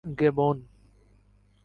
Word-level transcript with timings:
گیبون 0.19 0.57